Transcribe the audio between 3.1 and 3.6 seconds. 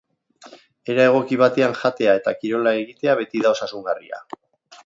beti da